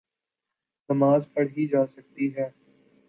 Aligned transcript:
نماز 0.89 1.21
پڑھی 1.33 1.67
جاسکتی 1.67 2.35
ہے۔ 2.35 2.47